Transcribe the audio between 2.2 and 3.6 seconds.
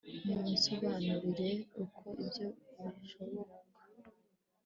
ibyo bishoboka